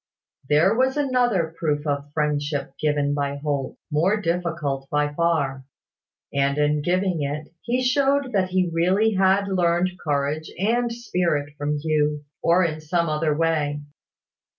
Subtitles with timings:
[0.49, 5.63] There was another proof of friendship given by Holt, more difficult by far;
[6.33, 11.77] and in giving it, he showed that he really had learned courage and spirit from
[11.77, 13.81] Hugh, or in some other way.